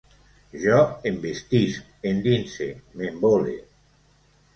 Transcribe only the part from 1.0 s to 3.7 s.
envestisc, endinse, m'envole